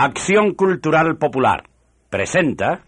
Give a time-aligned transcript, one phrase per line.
[0.00, 1.64] Acción Cultural Popular
[2.08, 2.82] presenta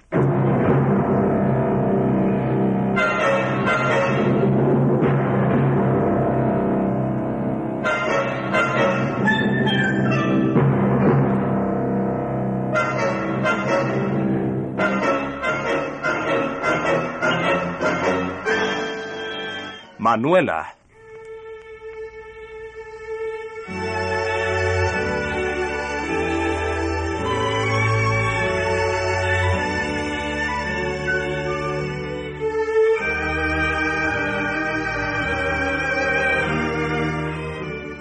[19.98, 20.80] Manuela.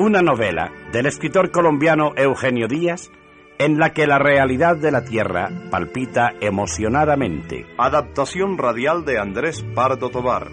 [0.09, 3.11] Una novela del escritor colombiano Eugenio Díaz
[3.59, 7.67] en la que la realidad de la Tierra palpita emocionadamente.
[7.77, 10.47] Adaptación radial de Andrés Pardo Tobar.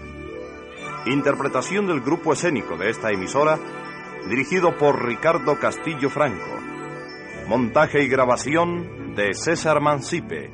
[1.07, 3.57] Interpretación del grupo escénico de esta emisora,
[4.29, 6.59] dirigido por Ricardo Castillo Franco.
[7.47, 10.51] Montaje y grabación de César Mancipe.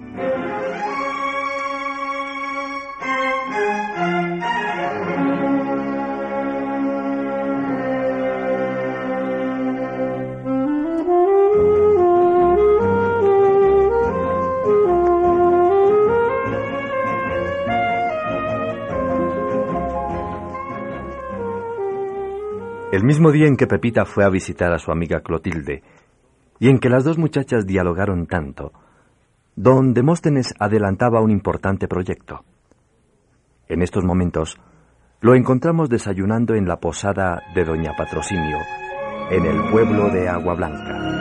[22.94, 25.82] El mismo día en que Pepita fue a visitar a su amiga Clotilde,
[26.60, 28.72] y en que las dos muchachas dialogaron tanto,
[29.56, 32.46] don Demóstenes adelantaba un importante proyecto.
[33.68, 34.60] En estos momentos,
[35.22, 38.58] lo encontramos desayunando en la posada de Doña Patrocinio,
[39.32, 41.13] en el pueblo de Agua Blanca.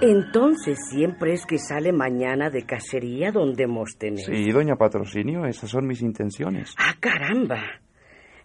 [0.00, 4.26] Entonces siempre es que sale mañana de cacería donde Demóstenes.
[4.26, 6.74] Sí, doña Patrocinio, esas son mis intenciones.
[6.78, 7.62] Ah, caramba.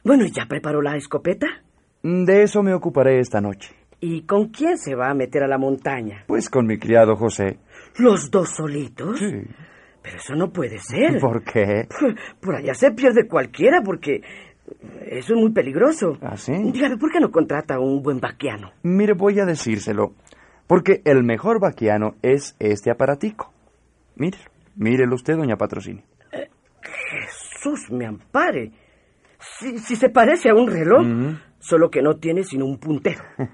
[0.03, 1.47] Bueno, ¿ya preparó la escopeta?
[2.01, 3.75] De eso me ocuparé esta noche.
[3.99, 6.23] ¿Y con quién se va a meter a la montaña?
[6.27, 7.59] Pues con mi criado José.
[7.97, 9.19] ¿Los dos solitos?
[9.19, 9.43] Sí.
[10.01, 11.19] Pero eso no puede ser.
[11.19, 11.87] ¿Por qué?
[12.41, 14.21] Por allá se pierde cualquiera porque
[15.05, 16.17] eso es muy peligroso.
[16.21, 16.53] ¿Ah, sí?
[16.53, 18.71] Dígame, ¿por qué no contrata a un buen vaquiano?
[18.83, 20.13] Mire, voy a decírselo.
[20.71, 23.51] Porque el mejor vaquiano es este aparatico.
[24.15, 24.37] Mire,
[24.77, 26.05] mírelo usted, doña Patrocinio.
[26.81, 28.71] Jesús me ampare.
[29.37, 31.05] Si, si se parece a un reloj,
[31.59, 33.21] solo que no tiene sino un puntero.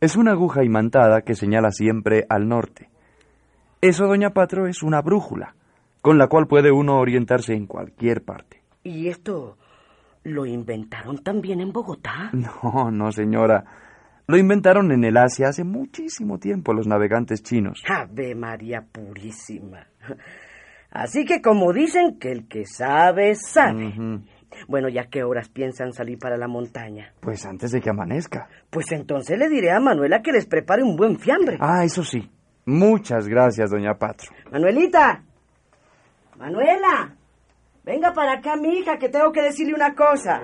[0.00, 2.88] Es una aguja imantada que señala siempre al norte.
[3.82, 5.56] Eso, doña Patro, es una brújula,
[6.00, 8.62] con la cual puede uno orientarse en cualquier parte.
[8.82, 9.58] ¿Y esto
[10.22, 12.30] lo inventaron también en Bogotá?
[12.62, 13.64] No, no, señora.
[14.28, 17.82] Lo inventaron en el Asia hace muchísimo tiempo los navegantes chinos.
[17.88, 19.86] Ave María Purísima.
[20.90, 23.94] Así que como dicen que el que sabe, sabe.
[24.66, 27.12] Bueno, ¿ya qué horas piensan salir para la montaña?
[27.20, 28.48] Pues antes de que amanezca.
[28.70, 31.58] Pues entonces le diré a Manuela que les prepare un buen fiambre.
[31.60, 32.28] Ah, eso sí.
[32.64, 34.32] Muchas gracias, doña Patro.
[34.50, 35.22] Manuelita.
[36.36, 37.14] Manuela.
[37.84, 40.40] Venga para acá, mi hija, que tengo que decirle una cosa.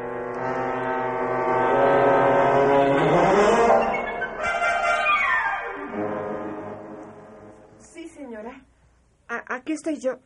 [9.32, 10.18] A- aquí estoy yo.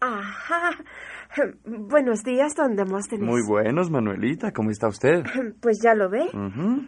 [0.00, 0.70] Ajá.
[1.64, 3.26] Buenos días, don Demóstenes.
[3.26, 4.52] Muy buenos, Manuelita.
[4.52, 5.22] ¿Cómo está usted?
[5.60, 6.26] Pues ya lo ve.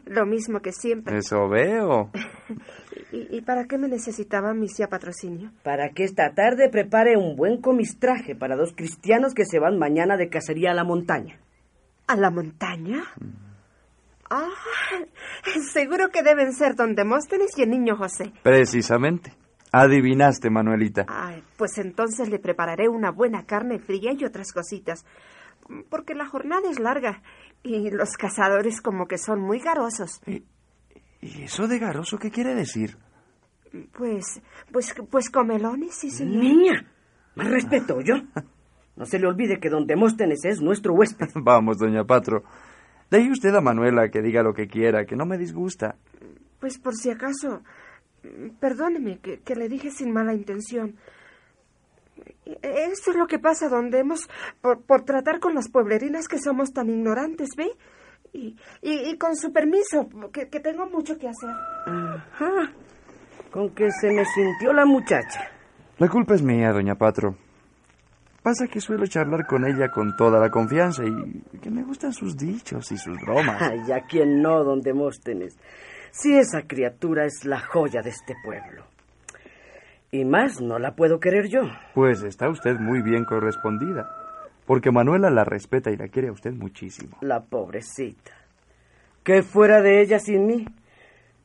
[0.04, 1.16] Lo mismo que siempre.
[1.16, 2.10] Eso veo.
[3.12, 5.50] ¿Y, y para qué me necesitaba misia patrocinio?
[5.62, 10.16] Para que esta tarde prepare un buen comistraje para dos cristianos que se van mañana
[10.16, 11.38] de cacería a la montaña.
[12.08, 13.04] ¿A la montaña?
[14.28, 14.48] Ah,
[15.72, 18.32] seguro que deben ser don Demóstenes y el niño José.
[18.42, 19.32] Precisamente.
[19.76, 21.04] Adivinaste, Manuelita.
[21.08, 25.04] Ay, pues entonces le prepararé una buena carne fría y otras cositas.
[25.90, 27.22] Porque la jornada es larga
[27.64, 30.20] y los cazadores como que son muy garosos.
[30.26, 32.98] ¿Y eso de garoso qué quiere decir?
[33.92, 34.40] Pues,
[34.70, 36.36] pues, pues comelones, sí, señor.
[36.36, 36.86] Niña,
[37.34, 38.14] más respeto, yo.
[38.96, 41.30] No se le olvide que don Demóstenes es nuestro huésped.
[41.34, 42.44] Vamos, doña Patro.
[43.10, 45.96] Deje usted a Manuela que diga lo que quiera, que no me disgusta.
[46.60, 47.62] Pues por si acaso.
[48.60, 50.96] Perdóneme que, que le dije sin mala intención.
[52.44, 54.28] Esto es lo que pasa donde hemos,
[54.60, 57.70] por, por tratar con las pueblerinas que somos tan ignorantes, ¿ve?
[58.32, 61.50] Y, y, y con su permiso, que, que, tengo mucho que hacer.
[61.50, 62.72] Ajá.
[63.50, 65.50] Con que se me sintió la muchacha.
[65.98, 67.36] La culpa es mía, doña Patro.
[68.42, 72.36] Pasa que suelo charlar con ella con toda la confianza y que me gustan sus
[72.36, 73.62] dichos y sus bromas.
[73.62, 75.56] Ay, a quien no, don Demóstenes.
[76.16, 78.84] Si esa criatura es la joya de este pueblo.
[80.12, 81.62] Y más no la puedo querer yo.
[81.92, 84.08] Pues está usted muy bien correspondida.
[84.64, 87.18] Porque Manuela la respeta y la quiere a usted muchísimo.
[87.20, 88.30] La pobrecita.
[89.24, 90.64] ¿Qué fuera de ella sin mí?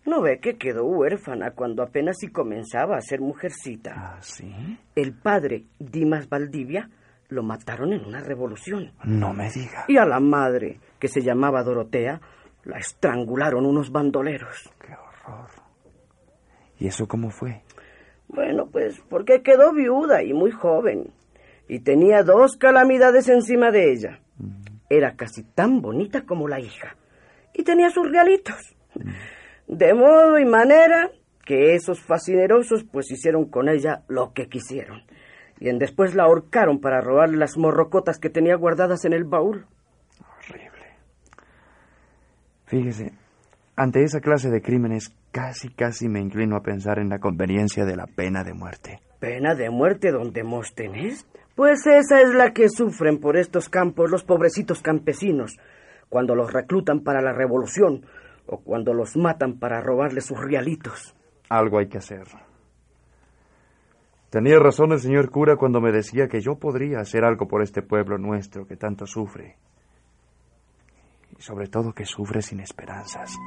[0.06, 3.94] ¿No ve que quedó huérfana cuando apenas si comenzaba a ser mujercita?
[3.98, 4.78] ¿Ah, sí?
[4.94, 6.92] El padre, Dimas Valdivia,
[7.30, 8.92] lo mataron en una revolución.
[9.04, 9.86] No me diga.
[9.88, 12.22] Y a la madre, que se llamaba Dorotea,
[12.64, 14.72] la estrangularon unos bandoleros.
[14.80, 15.50] ¡Qué horror!
[16.78, 17.62] ¿Y eso cómo fue?
[18.28, 21.12] Bueno, pues porque quedó viuda y muy joven.
[21.68, 24.20] Y tenía dos calamidades encima de ella.
[24.38, 24.62] Mm.
[24.90, 26.96] Era casi tan bonita como la hija.
[27.54, 28.76] Y tenía sus realitos.
[28.96, 29.76] Mm.
[29.76, 31.12] De modo y manera
[31.46, 35.04] que esos fascinerosos pues hicieron con ella lo que quisieron.
[35.60, 39.66] Y en después la ahorcaron para robarle las morrocotas que tenía guardadas en el baúl.
[42.70, 43.14] Fíjese,
[43.76, 47.96] ante esa clase de crímenes casi, casi me inclino a pensar en la conveniencia de
[47.96, 49.00] la pena de muerte.
[49.20, 51.26] ¿Pena de muerte donde Móstenes?
[51.56, 55.58] Pues esa es la que sufren por estos campos los pobrecitos campesinos,
[56.10, 58.06] cuando los reclutan para la revolución
[58.46, 61.16] o cuando los matan para robarles sus realitos.
[61.50, 62.28] Algo hay que hacer.
[64.30, 67.82] Tenía razón el señor cura cuando me decía que yo podría hacer algo por este
[67.82, 69.56] pueblo nuestro que tanto sufre.
[71.40, 73.38] Y sobre todo que sufre sin esperanzas.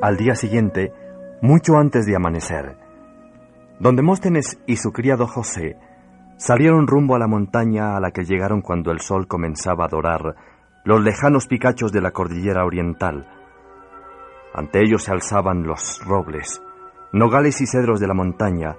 [0.00, 0.94] Al día siguiente,
[1.42, 2.78] mucho antes de amanecer,
[3.80, 5.76] don Demóstenes y su criado José
[6.38, 10.36] salieron rumbo a la montaña a la que llegaron cuando el sol comenzaba a dorar
[10.84, 13.28] los lejanos picachos de la cordillera oriental.
[14.54, 16.62] Ante ellos se alzaban los robles,
[17.14, 18.76] nogales y cedros de la montaña,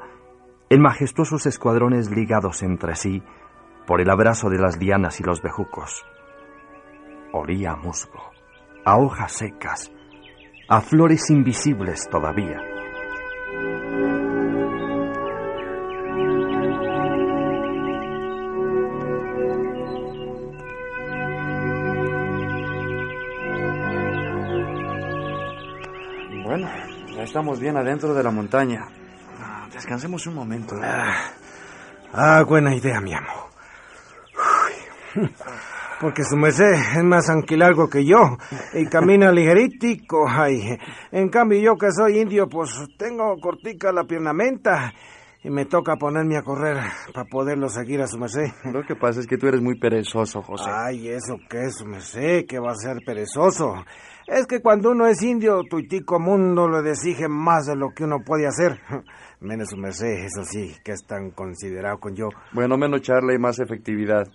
[0.69, 3.23] en majestuosos escuadrones ligados entre sí
[3.87, 6.05] por el abrazo de las lianas y los bejucos.
[7.31, 8.31] Olía a musgo,
[8.83, 9.89] a hojas secas,
[10.67, 12.74] a flores invisibles todavía.
[27.25, 28.87] Estamos bien adentro de la montaña.
[29.73, 30.75] Descansemos un momento.
[30.81, 31.31] Ah,
[32.13, 33.49] ah buena idea, mi amo.
[35.15, 35.27] Uy.
[35.99, 38.37] Porque su merced es más anquilargo que yo
[38.73, 40.27] y camina ligeritico.
[40.29, 40.77] Ay.
[41.11, 44.93] En cambio, yo que soy indio, pues tengo cortica la piernamenta
[45.45, 46.77] y me toca ponerme a correr
[47.13, 48.47] para poderlo seguir a su merced.
[48.63, 50.67] Lo que pasa es que tú eres muy perezoso, José.
[50.67, 52.47] Ay, ¿eso qué es, su merced?
[52.47, 53.75] ¿Qué va a ser perezoso?
[54.25, 58.21] Es que cuando uno es indio, tuitico mundo le exige más de lo que uno
[58.25, 58.79] puede hacer.
[59.39, 62.29] Menos su merced, eso sí, que es tan considerado con yo.
[62.51, 64.25] Bueno, menos charla y más efectividad.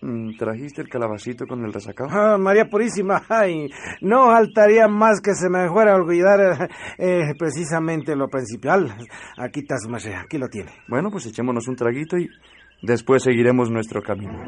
[0.00, 2.08] Mm, ¿Trajiste el calabacito con el resacado?
[2.12, 3.68] Ah, María Purísima, ay,
[4.00, 8.94] no faltaría más que se me fuera a olvidar eh, precisamente lo principal.
[9.36, 10.70] Aquí está su merced, aquí lo tiene.
[10.88, 12.28] Bueno, pues echémonos un traguito y
[12.82, 14.38] después seguiremos nuestro camino.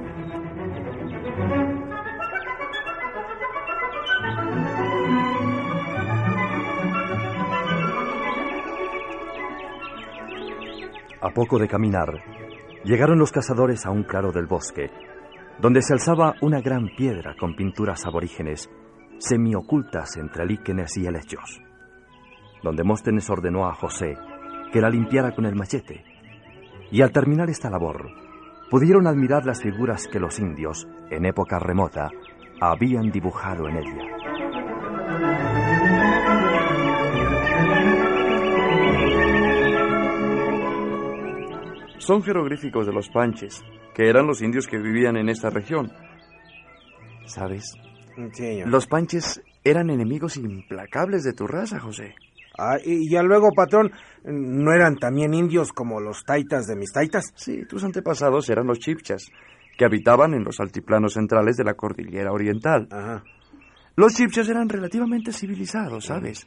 [11.22, 12.14] A poco de caminar,
[12.84, 14.90] llegaron los cazadores a un claro del bosque,
[15.60, 18.70] donde se alzaba una gran piedra con pinturas aborígenes,
[19.18, 21.60] semiocultas entre líquenes y helechos,
[22.62, 24.16] donde Móstenes ordenó a José
[24.72, 26.04] que la limpiara con el machete,
[26.90, 28.08] y al terminar esta labor,
[28.70, 32.10] pudieron admirar las figuras que los indios, en época remota,
[32.60, 34.19] habían dibujado en ella.
[42.10, 43.62] Son jeroglíficos de los panches,
[43.94, 45.92] que eran los indios que vivían en esta región.
[47.24, 47.72] ¿Sabes?
[48.32, 52.16] Sí, Los panches eran enemigos implacables de tu raza, José.
[52.58, 53.92] Ah, y ya luego, patrón,
[54.24, 57.32] ¿no eran también indios como los taitas de mis taitas?
[57.36, 59.30] Sí, tus antepasados eran los chipchas,
[59.78, 62.88] que habitaban en los altiplanos centrales de la cordillera oriental.
[62.90, 63.22] Ajá.
[63.94, 66.44] Los chipchas eran relativamente civilizados, ¿sabes?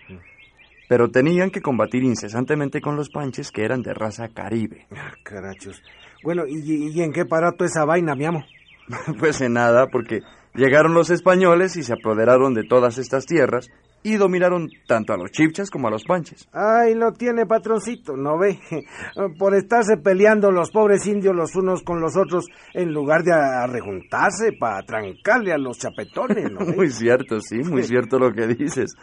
[0.90, 4.88] Pero tenían que combatir incesantemente con los panches que eran de raza caribe.
[4.96, 5.82] Ah, carachos.
[6.24, 8.44] Bueno, ¿y, y en qué parato esa vaina, mi amo?
[9.20, 10.22] Pues en nada, porque
[10.54, 13.70] llegaron los españoles y se apoderaron de todas estas tierras
[14.04, 16.48] y dominaron tanto a los chipchas como a los panches.
[16.52, 18.60] Ay, lo tiene, patroncito, ¿no ve?
[19.40, 24.52] Por estarse peleando los pobres indios los unos con los otros en lugar de arrejuntarse
[24.60, 26.74] para trancarle a los chapetones, ¿no ve?
[26.75, 28.94] Muy cierto, sí, muy cierto lo que dices.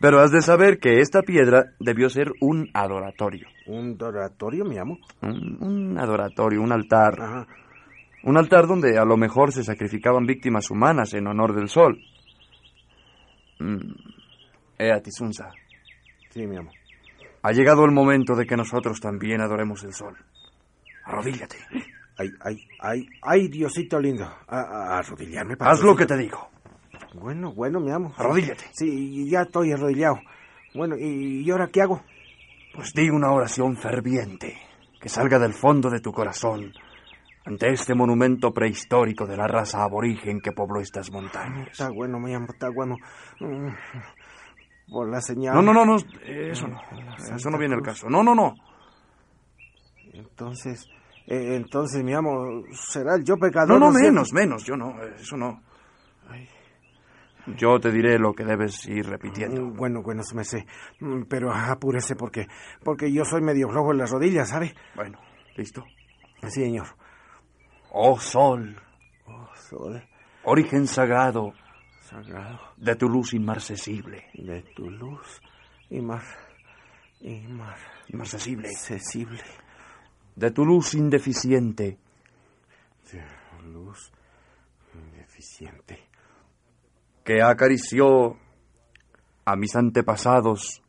[0.00, 3.46] Pero has de saber que esta piedra debió ser un adoratorio.
[3.66, 4.98] ¿Un doratorio, mi amo?
[5.22, 7.20] Un, un adoratorio, un altar.
[7.20, 7.46] Ajá.
[8.24, 11.98] Un altar donde a lo mejor se sacrificaban víctimas humanas en honor del sol.
[13.60, 13.92] Mm.
[14.78, 15.50] Ea, Tizunza,
[16.30, 16.70] Sí, mi amo.
[17.42, 20.16] ha llegado el momento de que nosotros también adoremos el sol.
[21.04, 21.56] Arrodíllate.
[22.16, 24.24] Ay, ay, ay, ay, Diosito lindo.
[24.24, 25.86] A, a- arrodillarme, Haz patroncito.
[25.86, 26.48] lo que te digo.
[27.14, 28.12] Bueno, bueno, mi amo.
[28.16, 28.64] Arrodíllate.
[28.72, 30.20] Sí, ya estoy arrodillado.
[30.74, 32.02] Bueno, ¿y, y ahora qué hago?
[32.74, 34.56] Pues di una oración ferviente
[35.00, 36.72] que salga del fondo de tu corazón
[37.46, 41.68] ante este monumento prehistórico de la raza aborigen que pobló estas montañas.
[41.70, 42.96] Está bueno, mi amo, está bueno.
[43.38, 43.68] Mm,
[44.90, 45.54] Por la señal.
[45.54, 46.80] No, no, no, no, eso no.
[47.36, 48.08] Eso no viene al caso.
[48.08, 48.54] No, no, no.
[50.12, 50.86] Entonces,
[51.26, 53.78] eh, entonces, mi amo, será el yo pecador.
[53.78, 54.64] No, no, menos, menos.
[54.64, 55.60] Yo no, eso no.
[57.46, 59.60] Yo te diré lo que debes ir repitiendo.
[59.60, 60.66] Mm, Bueno, bueno, me sé.
[61.00, 62.46] Mm, Pero apúrese porque,
[62.82, 64.74] porque yo soy medio flojo en las rodillas, ¿sabe?
[64.94, 65.18] Bueno,
[65.56, 65.84] ¿listo?
[66.42, 66.86] Sí, señor.
[67.90, 68.76] Oh sol,
[69.68, 70.02] Sol
[70.44, 71.52] origen sagrado
[72.00, 74.26] sagrado de tu luz inmarcesible.
[74.34, 75.40] de tu luz
[75.90, 76.22] y mar,
[77.20, 77.76] y mar,
[78.08, 78.68] Inmarcesible.
[78.68, 79.40] accesible.
[80.36, 81.98] De tu luz indeficiente.
[83.72, 84.12] Luz
[85.16, 86.08] deficiente.
[87.24, 88.36] Que acarició
[89.46, 90.82] a mis antepasados,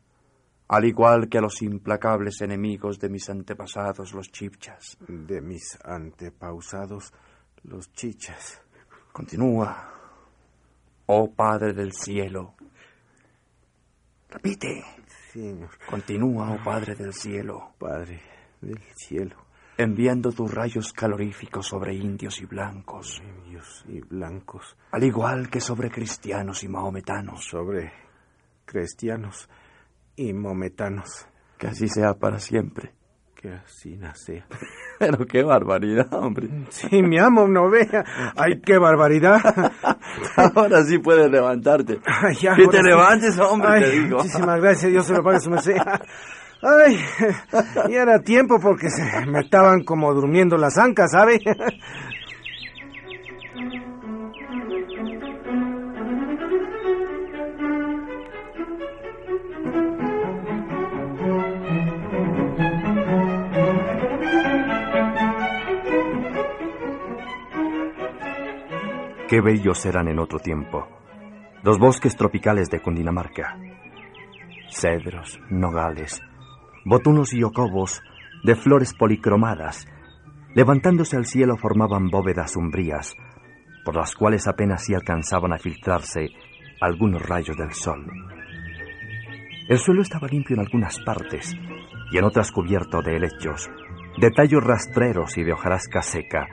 [0.68, 4.98] al igual que a los implacables enemigos de mis antepasados, los chipchas.
[5.08, 7.12] De mis antepausados,
[7.62, 8.60] los chichas.
[9.12, 9.92] Continúa,
[11.06, 12.54] oh Padre del cielo.
[14.28, 14.84] Repite,
[15.32, 18.20] Señor, continúa, oh Padre del cielo, Padre
[18.60, 19.45] del cielo,
[19.78, 25.90] enviando tus rayos caloríficos sobre indios y blancos, indios y blancos, al igual que sobre
[25.90, 27.44] cristianos y mahometanos.
[27.44, 27.92] sobre
[28.64, 29.48] cristianos
[30.16, 31.26] y mometanos.
[31.58, 32.92] Que así sea para siempre.
[33.34, 34.44] Que así nace.
[34.98, 36.48] Pero qué barbaridad, hombre.
[36.70, 38.04] Sí, mi amo, no vea.
[38.34, 39.40] ¡Ay, qué barbaridad!
[40.36, 42.00] Ahora sí puedes levantarte.
[42.06, 42.82] Ay, ya, que te sí.
[42.82, 44.16] levantes, hombre, Ay, te digo.
[44.18, 45.76] Muchísimas gracias, Dios se lo pague su merced.
[46.62, 46.98] Ay,
[47.90, 51.40] ya era tiempo porque se me estaban como durmiendo las ancas, ¿sabe?
[69.28, 70.86] Qué bellos eran en otro tiempo
[71.66, 73.58] los bosques tropicales de Cundinamarca.
[74.70, 76.22] Cedros, nogales,
[76.86, 78.00] botunos y ocobos
[78.44, 79.88] de flores policromadas,
[80.54, 83.12] levantándose al cielo formaban bóvedas umbrías,
[83.84, 86.28] por las cuales apenas si alcanzaban a filtrarse
[86.80, 88.06] algunos rayos del sol.
[89.68, 91.56] El suelo estaba limpio en algunas partes
[92.12, 93.68] y en otras cubierto de helechos,
[94.20, 96.46] de tallos rastreros y de hojarasca seca,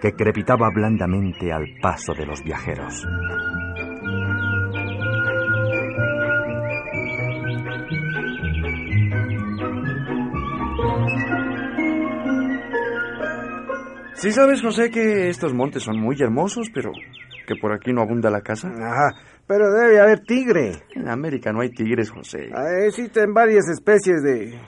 [0.00, 3.06] que crepitaba blandamente al paso de los viajeros.
[14.20, 16.90] Sí sabes, José, que estos montes son muy hermosos, pero
[17.46, 18.68] que por aquí no abunda la caza.
[18.68, 19.10] Ajá,
[19.46, 20.72] pero debe haber tigre.
[20.94, 22.50] En América no hay tigres, José.
[22.54, 24.60] Ah, Existen varias especies de...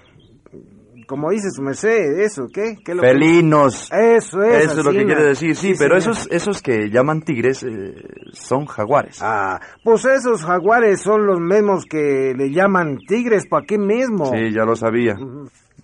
[1.06, 2.76] Como dice su merced, eso, ¿qué?
[2.82, 3.90] ¿Qué lo que- Felinos.
[3.92, 4.64] Eso es.
[4.64, 7.94] Eso es lo que quiere decir, sí, pero esos, esos que llaman tigres eh,
[8.32, 9.18] son jaguares.
[9.20, 14.26] Ah, pues esos jaguares son los mismos que le llaman tigres por aquí mismo.
[14.32, 15.16] Sí, ya lo sabía.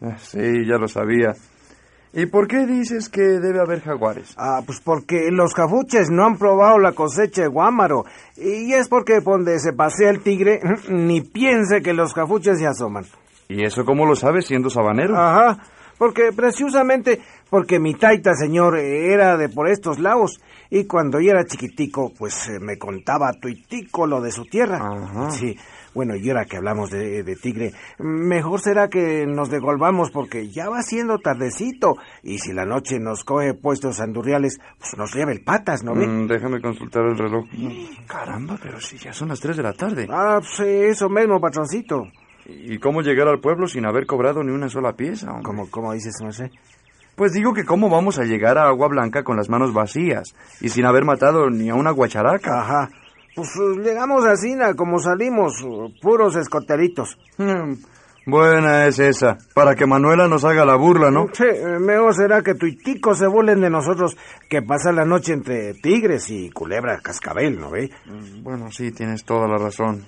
[0.00, 1.34] Ah, Sí, ya lo sabía.
[2.12, 4.35] ¿Y por qué dices que debe haber jaguares?
[4.38, 8.05] Ah, pues porque los jafuches no han probado la cosecha de guámaro.
[8.37, 13.05] Y es porque donde se pasea el tigre, ni piense que los jafuches se asoman.
[13.49, 15.17] ¿Y eso cómo lo sabes siendo sabanero?
[15.17, 15.59] Ajá,
[15.99, 20.40] porque precisamente porque mi taita, señor, era de por estos lados.
[20.71, 24.76] Y cuando yo era chiquitico, pues eh, me contaba tuitico lo de su tierra.
[24.76, 25.31] Ajá.
[25.31, 25.57] Sí,
[25.95, 30.69] bueno, y ahora que hablamos de, de tigre, mejor será que nos devolvamos porque ya
[30.69, 31.97] va siendo tardecito.
[32.23, 36.07] Y si la noche nos coge puestos andurriales, pues nos lleva el patas, ¿no ve?
[36.07, 37.47] Mm, déjame consultar el reloj.
[38.07, 40.07] Caramba, pero si ya son las 3 de la tarde.
[40.11, 42.05] Ah, pues eso mismo, patroncito.
[42.47, 45.31] ¿Y cómo llegar al pueblo sin haber cobrado ni una sola pieza?
[45.31, 45.45] hombre?
[45.45, 46.50] ¿Cómo, cómo dices, no sé?
[47.18, 50.68] Pues digo que cómo vamos a llegar a Agua Blanca con las manos vacías y
[50.70, 52.60] sin haber matado ni a una guacharaca.
[52.60, 52.88] Ajá.
[53.34, 53.50] Pues
[53.84, 57.18] llegamos a Sina como salimos, uh, puros escoteritos.
[57.37, 57.75] Hmm,
[58.26, 61.26] Buena es esa, para que Manuela nos haga la burla, ¿no?
[61.32, 64.16] Sí, eh, mejor será que tuiticos se burlen de nosotros
[64.50, 67.90] que pasar la noche entre tigres y culebra cascabel, ¿no ve?
[68.06, 70.04] Mm, Bueno, sí, tienes toda la razón.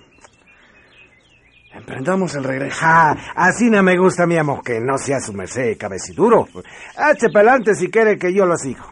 [1.72, 2.78] Emprendamos el regreso.
[2.80, 6.48] Ja, así no me gusta, mi amo, que no sea su merced cabeciduro.
[6.96, 8.84] Hache pa'lante si quiere que yo lo sigo.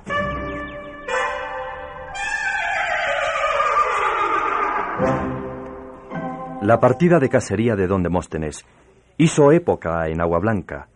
[6.62, 8.64] La partida de cacería de don Demóstenes
[9.16, 10.88] hizo época en Agua Blanca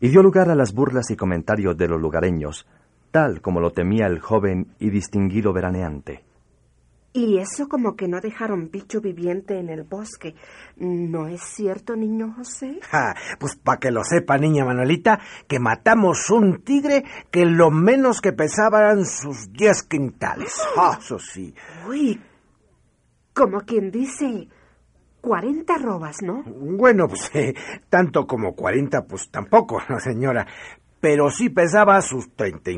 [0.00, 2.66] y dio lugar a las burlas y comentarios de los lugareños,
[3.10, 6.25] tal como lo temía el joven y distinguido veraneante.
[7.16, 10.34] Y eso como que no dejaron bicho viviente en el bosque.
[10.76, 12.78] ¿No es cierto, niño José?
[12.90, 15.18] Ja, pues para que lo sepa, niña Manuelita,
[15.48, 20.52] que matamos un tigre que lo menos que pesaba eran sus diez quintales.
[20.76, 21.54] Ah, eso sí.
[21.88, 22.20] Uy,
[23.32, 24.48] como quien dice,
[25.22, 26.42] 40 robas, ¿no?
[26.44, 27.54] Bueno, pues eh,
[27.88, 30.46] tanto como cuarenta, pues tampoco, ¿no, señora.
[31.00, 32.70] Pero sí pesaba sus treinta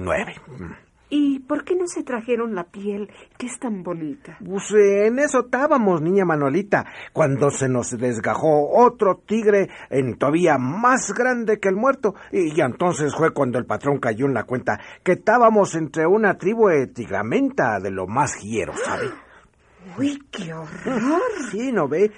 [1.10, 1.38] y nueve.
[1.38, 4.38] ¿Y por qué no se trajeron la piel, que es tan bonita?
[4.44, 10.58] Pues eh, en eso estábamos, niña Manolita, cuando se nos desgajó otro tigre en todavía
[10.58, 12.14] más grande que el muerto.
[12.32, 16.36] Y, y entonces fue cuando el patrón cayó en la cuenta que estábamos entre una
[16.36, 19.10] tribu de tigramenta de lo más fiero, ¿sabe?
[19.98, 21.20] Uy, qué horror.
[21.50, 22.10] Sí, ¿no ve?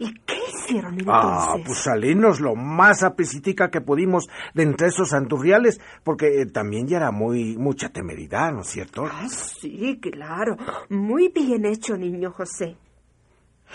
[0.00, 1.08] ¿Y qué hicieron entonces?
[1.12, 6.88] Ah, pues salirnos lo más apicitica que pudimos de entre esos andurriales, porque eh, también
[6.88, 9.04] ya era muy mucha temeridad, ¿no es cierto?
[9.04, 10.56] Ah, sí, claro.
[10.88, 12.78] Muy bien hecho, niño José.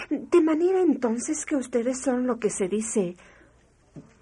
[0.09, 3.15] De manera entonces que ustedes son lo que se dice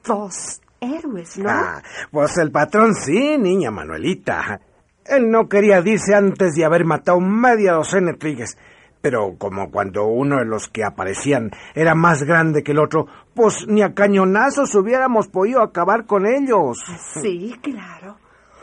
[0.05, 1.50] dos héroes, ¿no?
[1.50, 1.81] Ah,
[2.12, 4.60] pues el patrón sí, niña Manuelita.
[5.05, 8.57] Él no quería irse antes de haber matado media docena de tigres.
[9.03, 13.66] Pero como cuando uno de los que aparecían era más grande que el otro, pues
[13.68, 16.77] ni a cañonazos hubiéramos podido acabar con ellos.
[17.22, 18.16] Sí, claro.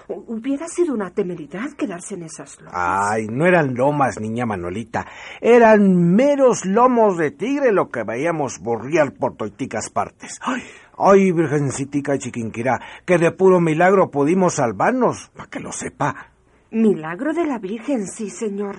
[0.08, 2.72] Hu- Hubiera sido una temeridad quedarse en esas lomas.
[2.74, 5.06] Ay, no eran lomas, niña Manuelita.
[5.42, 10.38] Eran meros lomos de tigre lo que veíamos borrear por toiticas partes.
[10.40, 10.62] Ay,
[10.96, 16.30] ay, virgencitica y chiquinquirá, que de puro milagro pudimos salvarnos, para que lo sepa.
[16.70, 18.76] Milagro de la Virgen, sí, señor.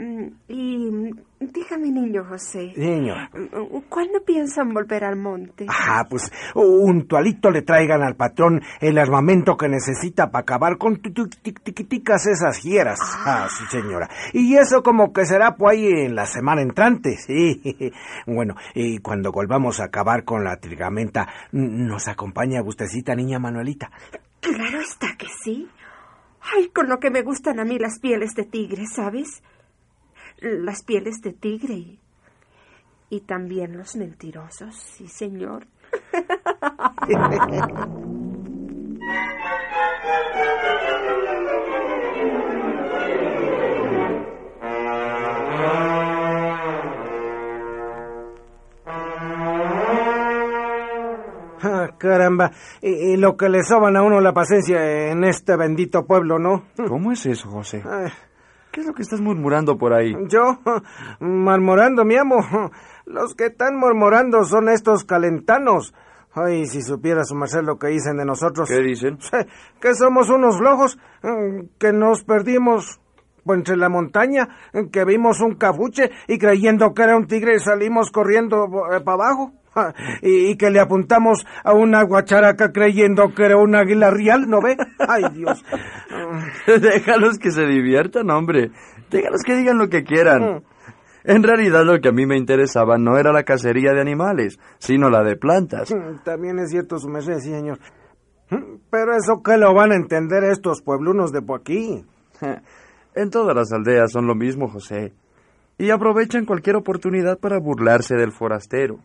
[0.00, 1.10] Mm, Y mm,
[1.40, 2.72] dígame, niño José.
[2.74, 3.18] Señor.
[3.34, 5.66] mm, ¿Cuándo piensan volver al monte?
[5.68, 11.02] Ah, pues un tualito le traigan al patrón el armamento que necesita para acabar con
[11.02, 12.98] tiquiticas esas fieras.
[13.02, 14.08] Ah, sí, señora.
[14.32, 17.60] Y eso como que será por ahí en la semana entrante, sí.
[18.26, 23.90] Bueno, y cuando volvamos a acabar con la trigamenta, ¿nos acompaña gustecita, niña Manuelita?
[24.40, 25.68] Claro está que sí.
[26.56, 29.42] Ay, con lo que me gustan a mí las pieles de tigre, ¿sabes?
[30.40, 31.98] Las pieles de tigre y,
[33.10, 35.66] y también los mentirosos, sí, señor.
[51.62, 56.06] Ah, caramba, y, y lo que le soban a uno la paciencia en este bendito
[56.06, 56.64] pueblo, ¿no?
[56.88, 57.82] ¿Cómo es eso, José?
[57.84, 58.10] Ay,
[58.72, 60.14] ¿Qué es lo que estás murmurando por ahí?
[60.28, 60.58] Yo,
[61.20, 62.36] murmurando, mi amo.
[63.04, 65.92] Los que están murmurando son estos calentanos.
[66.32, 68.68] Ay, si supiera su merced lo que dicen de nosotros.
[68.68, 69.18] ¿Qué dicen?
[69.80, 70.98] Que somos unos flojos,
[71.78, 73.00] que nos perdimos
[73.46, 74.48] entre la montaña,
[74.92, 78.68] que vimos un cabuche y creyendo que era un tigre salimos corriendo
[79.04, 79.52] para abajo.
[80.22, 84.60] Y, y que le apuntamos a una guacharaca creyendo que era un águila real, ¿no
[84.60, 84.76] ve?
[84.98, 85.64] Ay, Dios.
[86.66, 88.70] Déjalos que se diviertan, hombre.
[89.10, 90.62] Déjalos que digan lo que quieran.
[91.24, 95.10] En realidad lo que a mí me interesaba no era la cacería de animales, sino
[95.10, 95.94] la de plantas.
[96.24, 97.78] También es cierto su merced, sí, señor.
[98.90, 102.04] Pero eso que lo van a entender estos pueblunos de por aquí.
[103.12, 105.12] En todas las aldeas son lo mismo, José.
[105.78, 109.00] Y aprovechan cualquier oportunidad para burlarse del forastero.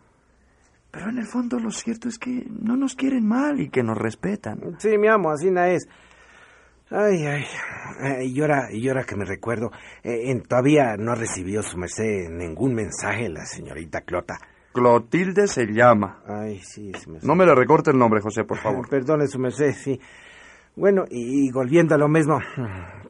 [0.90, 3.98] Pero en el fondo lo cierto es que no nos quieren mal y que nos
[3.98, 4.76] respetan.
[4.78, 5.86] Sí, mi amo, así no es.
[6.90, 7.44] Ay, ay.
[8.02, 9.70] Eh, Y ahora, y ahora que me recuerdo,
[10.02, 14.38] eh, en- todavía no ha recibido su merced ningún mensaje la señorita Clota.
[14.72, 16.22] Clotilde se llama.
[16.26, 17.26] Ay, sí, su merced.
[17.26, 18.88] No me le recorte el nombre, José, por favor.
[18.90, 20.00] Perdone su merced, sí.
[20.76, 22.38] Bueno, y, y volviendo a lo mismo,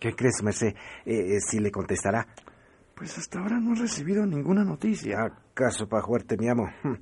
[0.01, 0.69] ¿qué cree su merced?
[1.05, 2.27] Eh, eh, ¿Sí le contestará?
[2.96, 5.18] Pues hasta ahora no he recibido ninguna noticia.
[5.52, 6.64] ¿Acaso para fuerte, mi amo?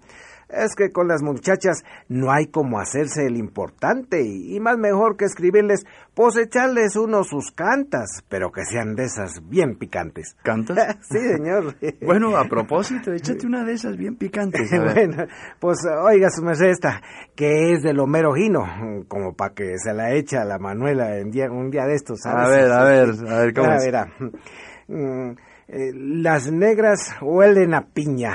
[0.46, 5.16] Es que con las muchachas no hay como hacerse el importante y, y más mejor
[5.16, 10.36] que escribirles, pues echarles unos sus cantas, pero que sean de esas bien picantes.
[10.44, 10.98] ¿Cantas?
[11.10, 11.74] sí, señor.
[12.04, 14.70] Bueno, a propósito, échate una de esas bien picantes.
[14.74, 15.24] a bueno,
[15.58, 17.00] pues oiga su merced esta,
[17.34, 18.64] que es de lo mero gino,
[19.08, 22.20] como para que se la echa a la Manuela en día, un día de estos.
[22.20, 22.46] ¿sabes?
[22.46, 23.84] A ver, a ver, a ver, ¿cómo Ah, es?
[23.86, 24.12] verá.
[25.68, 28.34] Eh, las negras huelen a piña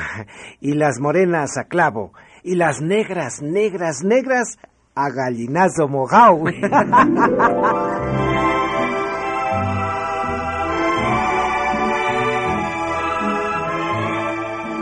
[0.60, 2.14] y las morenas a clavo
[2.44, 4.58] y las negras, negras, negras
[4.96, 6.44] a gallinazo mojado.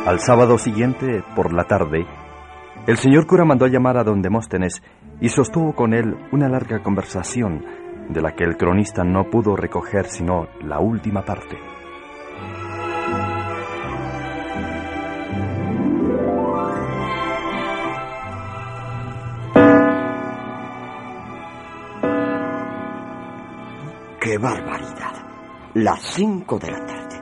[0.08, 2.06] Al sábado siguiente, por la tarde,
[2.88, 4.82] el señor cura mandó a llamar a don Demóstenes
[5.20, 7.66] y sostuvo con él una larga conversación
[8.08, 11.58] de la que el cronista no pudo recoger sino la última parte.
[24.38, 25.14] ¡Qué barbaridad!
[25.74, 27.22] Las cinco de la tarde.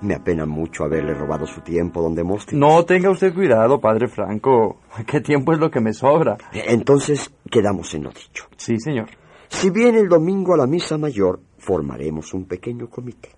[0.00, 2.58] Me apena mucho haberle robado su tiempo, don Demóstenes.
[2.58, 4.80] No tenga usted cuidado, padre Franco.
[5.06, 6.38] ¿Qué tiempo es lo que me sobra?
[6.52, 8.46] Entonces, quedamos en lo dicho.
[8.56, 9.10] Sí, señor.
[9.48, 13.32] Si viene el domingo a la misa mayor, formaremos un pequeño comité.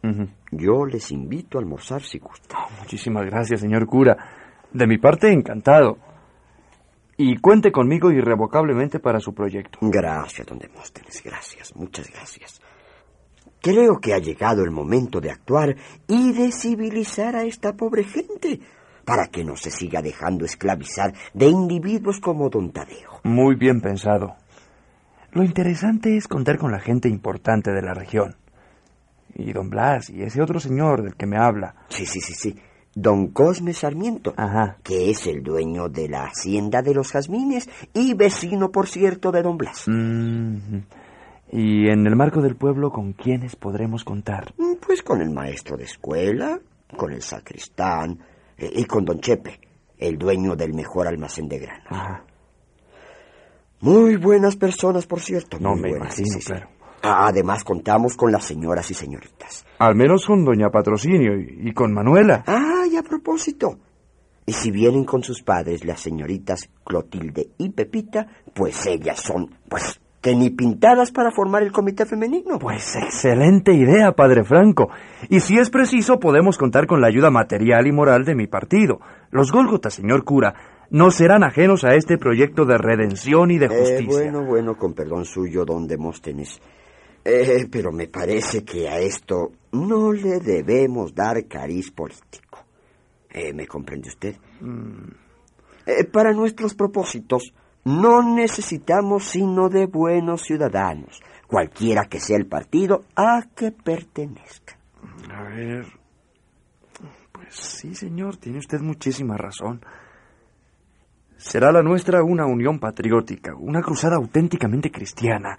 [0.53, 2.61] Yo les invito a almorzar si gustan.
[2.79, 4.17] Muchísimas gracias, señor cura.
[4.73, 5.99] De mi parte, encantado.
[7.17, 9.81] Y cuente conmigo irrevocablemente para su proyecto.
[9.83, 12.61] Gracias, don Demóstenes, gracias, muchas gracias.
[13.61, 15.77] Creo que ha llegado el momento de actuar
[16.09, 18.61] y de civilizar a esta pobre gente,
[19.05, 23.21] para que no se siga dejando esclavizar de individuos como don Tadeo.
[23.25, 24.37] Muy bien pensado.
[25.33, 28.37] Lo interesante es contar con la gente importante de la región.
[29.35, 31.75] Y don Blas y ese otro señor del que me habla.
[31.89, 32.59] Sí, sí, sí, sí.
[32.95, 34.79] Don Cosme Sarmiento, Ajá.
[34.83, 39.43] que es el dueño de la hacienda de los jazmines y vecino, por cierto, de
[39.43, 39.85] don Blas.
[39.87, 40.79] Mm,
[41.53, 44.55] y en el marco del pueblo, ¿con quiénes podremos contar?
[44.59, 46.59] Mm, Pues con el maestro de escuela,
[46.97, 48.19] con el sacristán
[48.57, 49.61] eh, y con don Chepe,
[49.99, 51.85] el dueño del mejor almacén de grano.
[51.91, 52.25] Ajá.
[53.81, 55.59] Muy buenas personas, por cierto.
[55.59, 56.69] No muy me buenas, imagino, claro.
[57.03, 59.65] Ah, Además, contamos con las señoras y señoritas.
[59.79, 62.45] Al menos con doña Patrocinio y, y con Manuela.
[62.47, 63.79] Ah, y a propósito.
[64.45, 69.99] Y si vienen con sus padres las señoritas Clotilde y Pepita, pues ellas son, pues,
[70.21, 72.59] que ni pintadas para formar el comité femenino.
[72.59, 74.91] Pues excelente idea, padre Franco.
[75.29, 79.01] Y si es preciso, podemos contar con la ayuda material y moral de mi partido.
[79.31, 80.55] Los Gólgotas, señor cura,
[80.91, 84.07] no serán ajenos a este proyecto de redención y de Eh, justicia.
[84.31, 86.61] bueno, bueno, con perdón suyo, don Demóstenes.
[87.25, 92.65] Eh, pero me parece que a esto no le debemos dar cariz político.
[93.31, 94.35] Eh, ¿Me comprende usted?
[95.87, 97.55] Eh, para nuestros propósitos
[97.85, 104.77] no necesitamos sino de buenos ciudadanos, cualquiera que sea el partido a que pertenezca.
[105.33, 105.87] A ver.
[107.33, 109.81] Pues sí, señor, tiene usted muchísima razón.
[111.37, 115.57] Será la nuestra una unión patriótica, una cruzada auténticamente cristiana,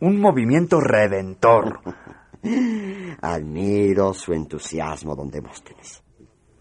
[0.00, 1.80] un movimiento redentor.
[3.20, 6.04] Admiro su entusiasmo, don Demóstenes.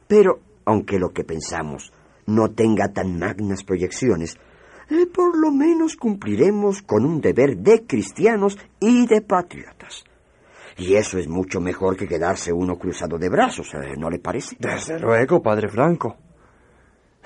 [0.07, 1.93] Pero, aunque lo que pensamos
[2.25, 4.37] no tenga tan magnas proyecciones,
[4.89, 10.03] eh, por lo menos cumpliremos con un deber de cristianos y de patriotas.
[10.77, 14.55] Y eso es mucho mejor que quedarse uno cruzado de brazos, eh, ¿no le parece?
[14.59, 16.17] Desde luego, padre Franco.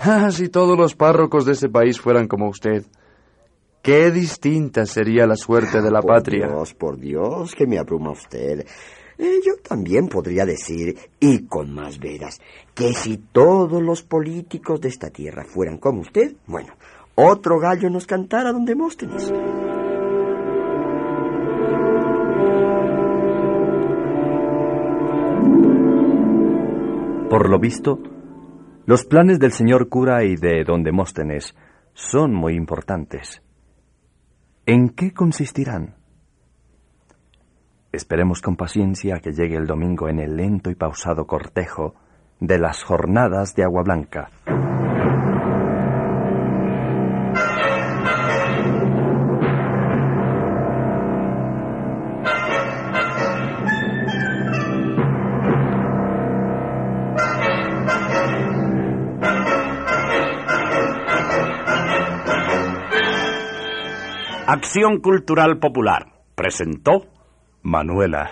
[0.04, 2.84] Ah, si todos los párrocos de ese país fueran como usted,
[3.84, 6.48] qué distinta sería la suerte de la por patria.
[6.48, 8.66] Dios, por Dios, que me abruma usted.
[9.20, 12.42] Eh, yo también podría decir, y con más veras,
[12.74, 16.74] que si todos los políticos de esta tierra fueran como usted, bueno,
[17.24, 19.32] otro gallo nos cantara don Demóstenes.
[27.30, 28.00] Por lo visto,
[28.86, 31.56] los planes del señor cura y de don Demóstenes
[31.94, 33.42] son muy importantes.
[34.66, 35.96] ¿En qué consistirán?
[37.92, 41.94] Esperemos con paciencia que llegue el domingo en el lento y pausado cortejo
[42.40, 44.30] de las jornadas de Agua Blanca.
[64.54, 67.06] Acción Cultural Popular presentó
[67.62, 68.32] Manuela.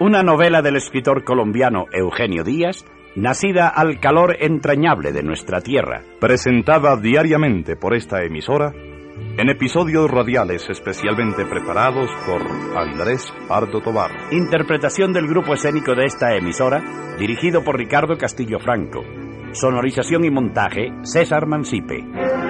[0.00, 2.84] Una novela del escritor colombiano Eugenio Díaz
[3.16, 6.02] nacida al calor entrañable de nuestra tierra.
[6.20, 8.72] Presentada diariamente por esta emisora
[9.36, 12.42] en episodios radiales especialmente preparados por
[12.76, 14.10] Andrés Pardo Tobar.
[14.32, 16.82] Interpretación del grupo escénico de esta emisora,
[17.18, 19.02] dirigido por Ricardo Castillo Franco.
[19.52, 22.49] Sonorización y montaje, César Mancipe.